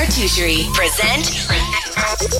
Cartoucherie 0.00 0.64
present 0.72 1.28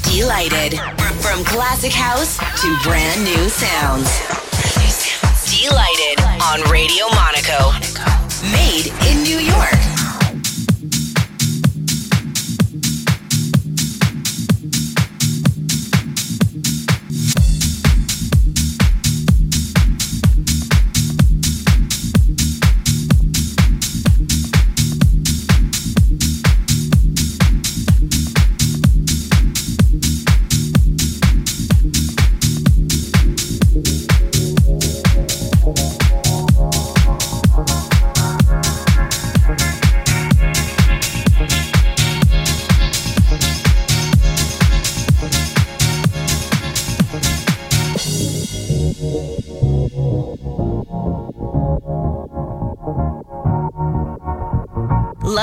Delighted. 0.05 0.78
From 1.20 1.44
classic 1.44 1.93
house 1.93 2.39
to 2.39 2.79
brand 2.83 3.23
new 3.23 3.51
sounds. 3.51 4.09
Delighted 5.44 6.24
on 6.40 6.62
Radio 6.70 7.04
Monaco. 7.08 7.72
Made 8.50 8.86
in 9.10 9.22
New 9.22 9.38
York. 9.38 9.70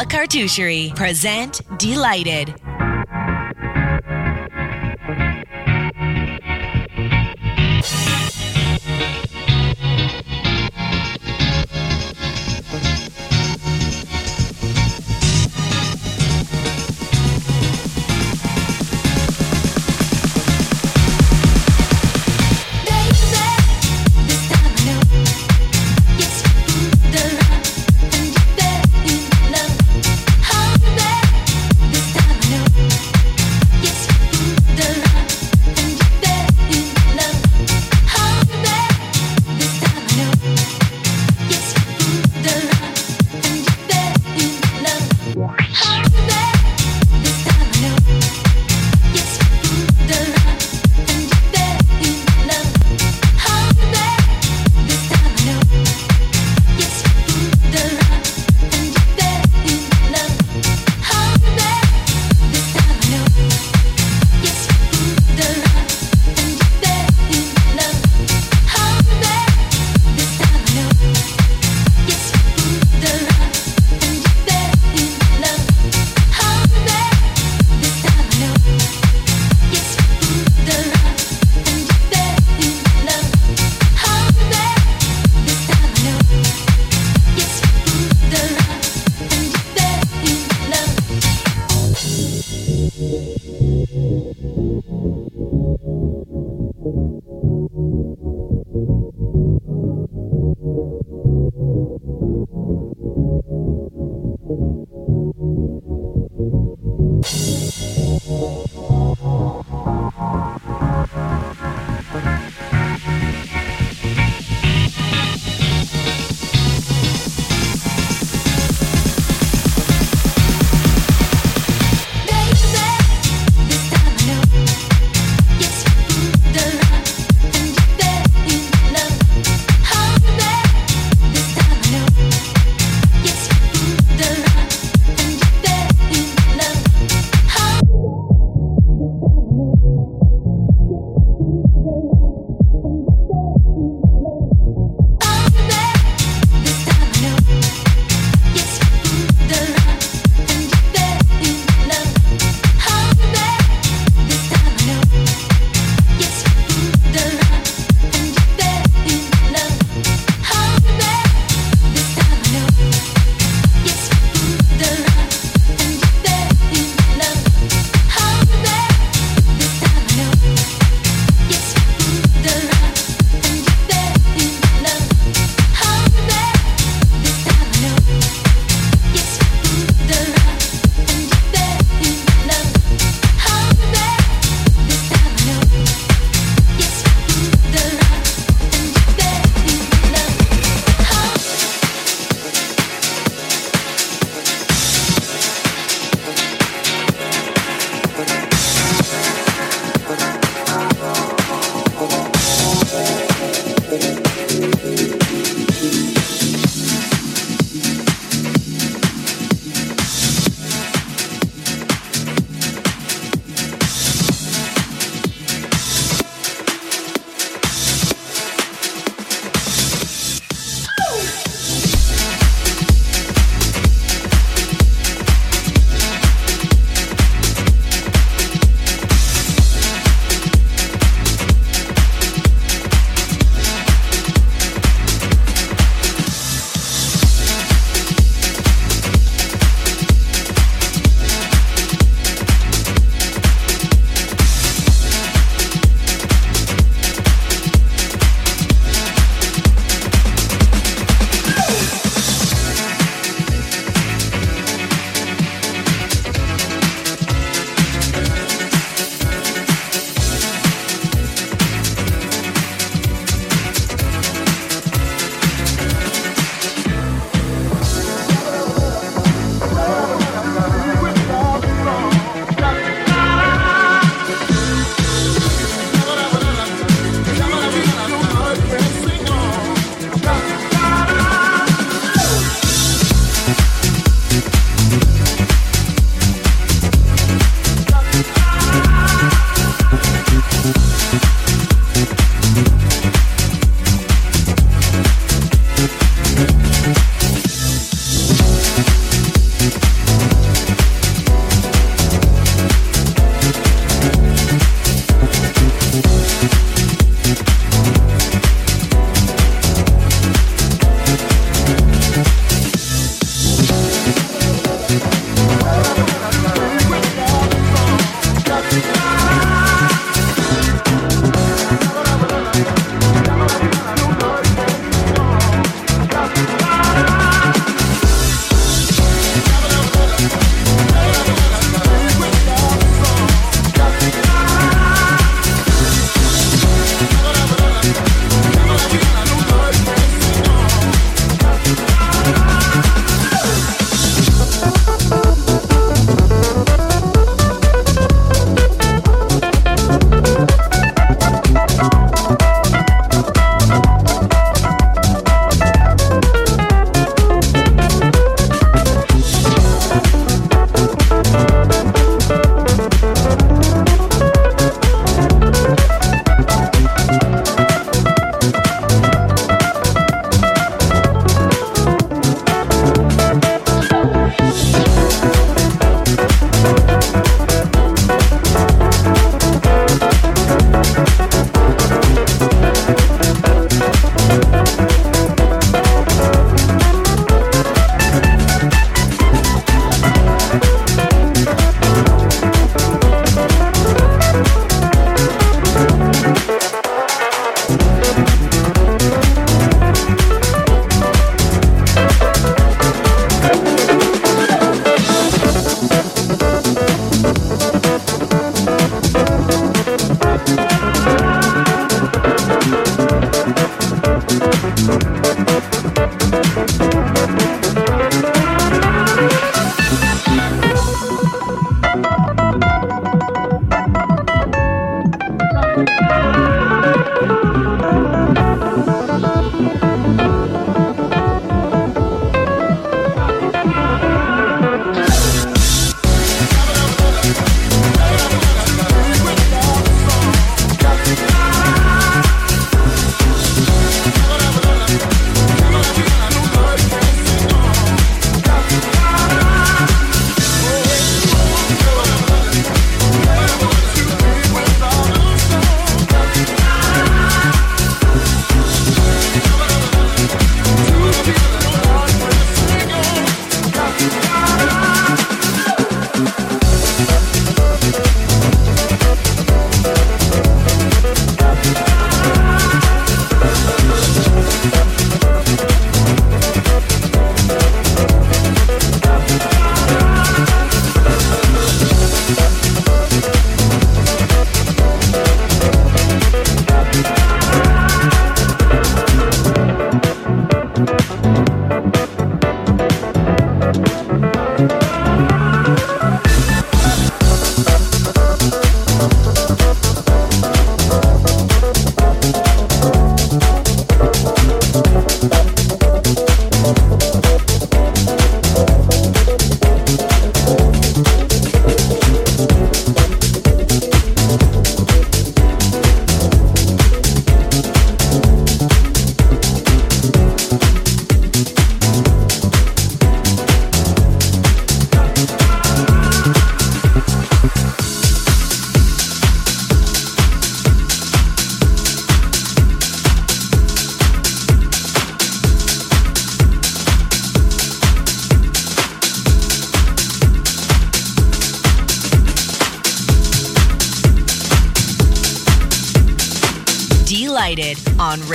Cartoucherie 0.09 0.95
present 0.95 1.61
Delighted. 1.77 2.66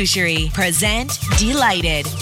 Cartoucherie 0.00 0.50
present 0.54 1.18
Delighted. 1.38 2.19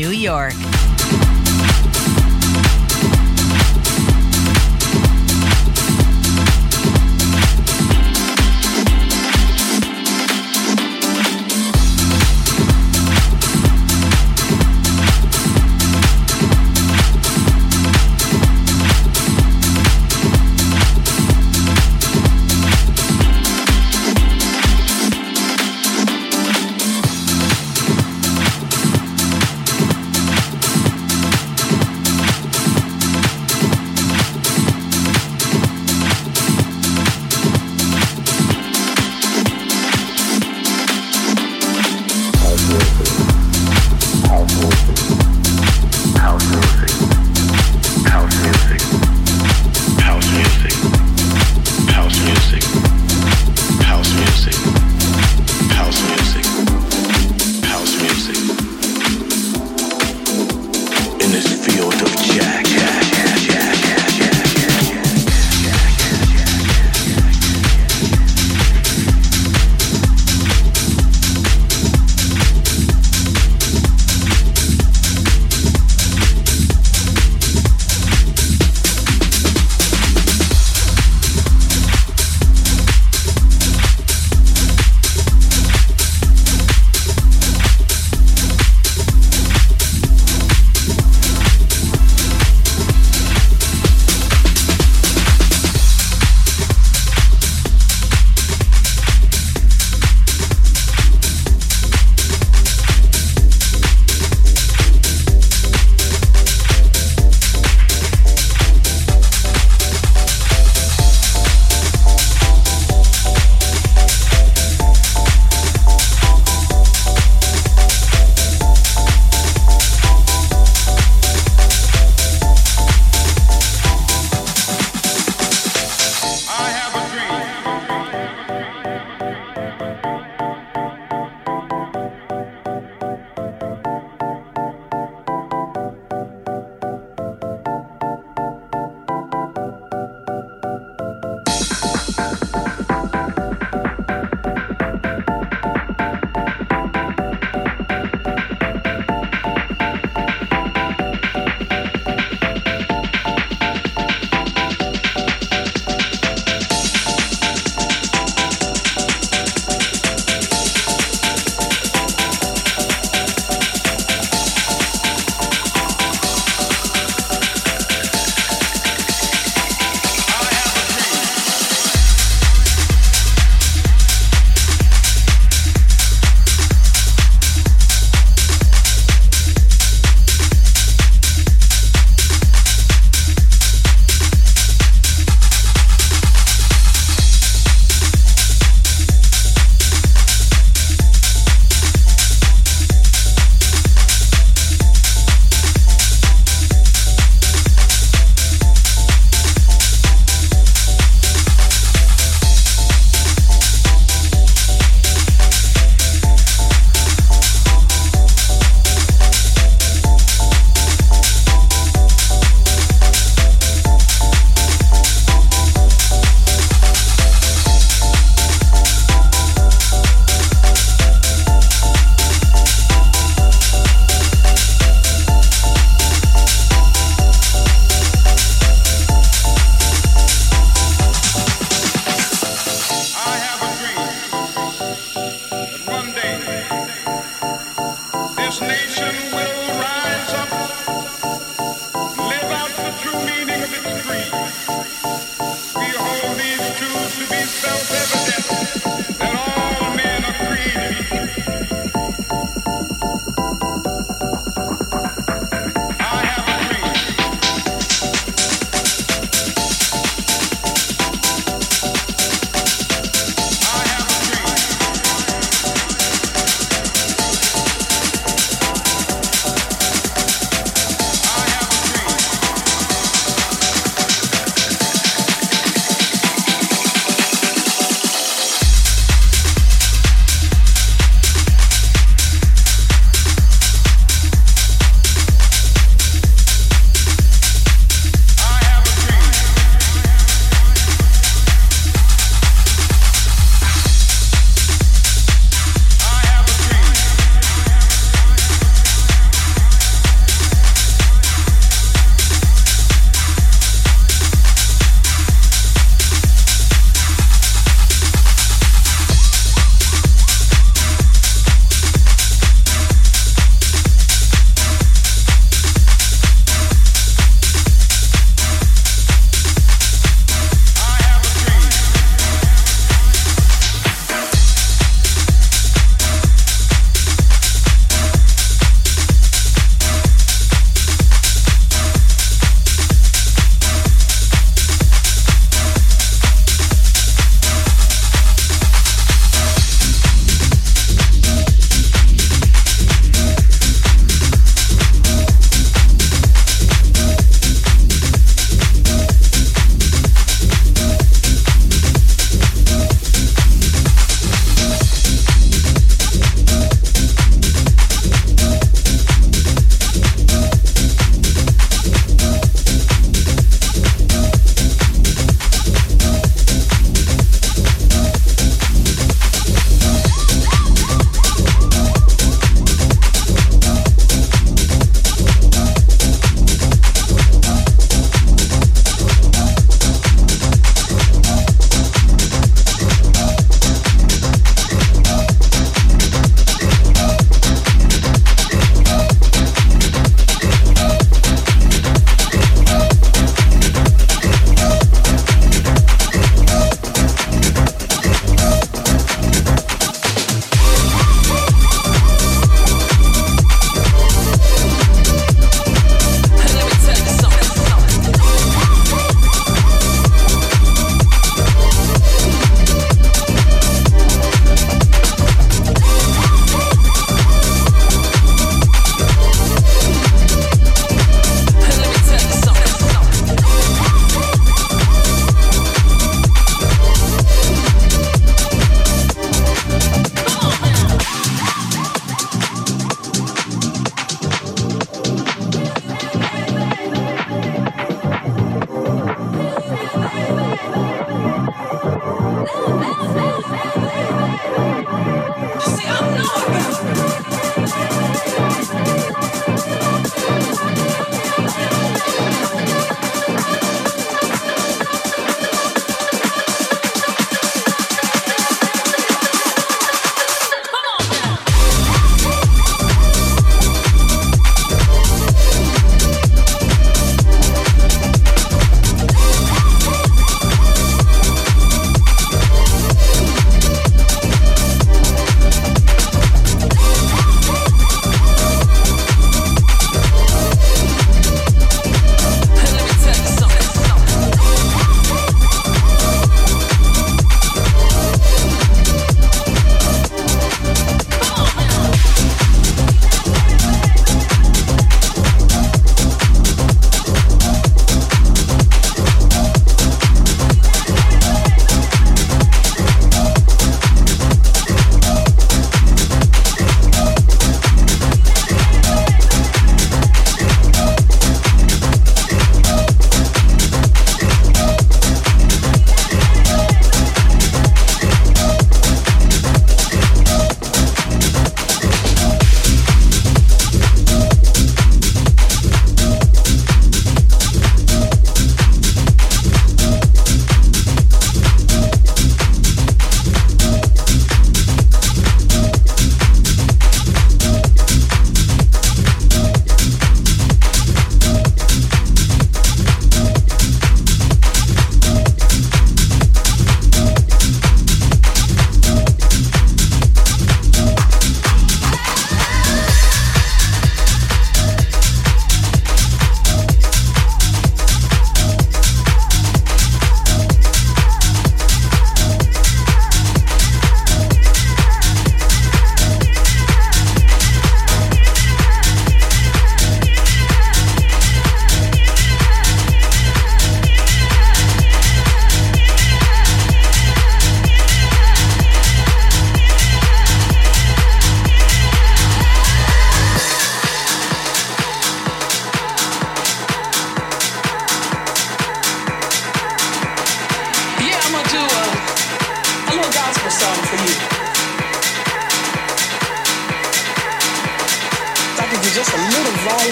New 0.00 0.12
York. 0.12 0.59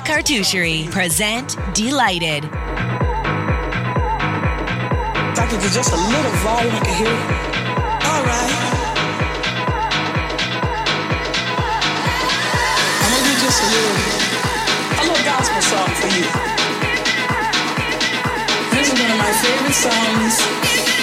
Cartoucherie 0.00 0.90
present 0.90 1.56
Delighted. 1.72 2.44
If 2.44 2.50
I 5.38 5.46
could 5.48 5.60
get 5.60 5.72
just 5.72 5.92
a 5.92 5.96
little 5.96 6.32
volume, 6.42 6.74
I 6.74 6.80
could 6.80 6.94
hear. 6.98 7.14
All 8.08 8.22
right. 8.26 8.52
I'm 13.02 13.10
gonna 13.12 13.24
do 13.28 13.34
just 13.38 13.62
a 13.62 13.68
little, 13.70 13.96
a 14.98 15.02
little 15.06 15.24
gospel 15.24 15.62
song 15.62 15.90
for 16.00 16.08
you. 16.10 16.26
This 18.74 18.86
is 18.92 18.98
one 18.98 19.10
of 19.10 19.18
my 19.18 19.32
favorite 19.42 19.74
songs. 19.74 20.93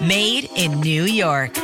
Made 0.00 0.48
in 0.54 0.80
New 0.80 1.04
York. 1.04 1.63